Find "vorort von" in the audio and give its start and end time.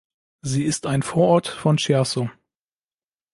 1.03-1.77